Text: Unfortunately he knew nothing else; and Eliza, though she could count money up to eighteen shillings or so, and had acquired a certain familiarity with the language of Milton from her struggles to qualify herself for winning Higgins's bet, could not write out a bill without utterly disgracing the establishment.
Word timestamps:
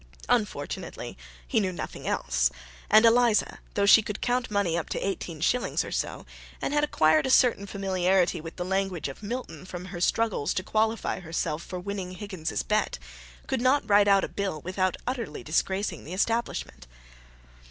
Unfortunately 0.29 1.15
he 1.47 1.59
knew 1.59 1.71
nothing 1.71 2.07
else; 2.07 2.49
and 2.89 3.05
Eliza, 3.05 3.59
though 3.75 3.85
she 3.85 4.01
could 4.01 4.19
count 4.19 4.49
money 4.49 4.75
up 4.75 4.89
to 4.89 4.99
eighteen 5.07 5.39
shillings 5.41 5.83
or 5.83 5.91
so, 5.91 6.25
and 6.59 6.73
had 6.73 6.83
acquired 6.83 7.27
a 7.27 7.29
certain 7.29 7.67
familiarity 7.67 8.41
with 8.41 8.55
the 8.55 8.65
language 8.65 9.07
of 9.07 9.21
Milton 9.21 9.63
from 9.63 9.85
her 9.93 10.01
struggles 10.01 10.55
to 10.55 10.63
qualify 10.63 11.19
herself 11.19 11.61
for 11.61 11.79
winning 11.79 12.13
Higgins's 12.13 12.63
bet, 12.63 12.97
could 13.45 13.61
not 13.61 13.87
write 13.87 14.07
out 14.07 14.23
a 14.23 14.27
bill 14.27 14.59
without 14.61 14.97
utterly 15.05 15.43
disgracing 15.43 16.03
the 16.03 16.13
establishment. 16.13 16.87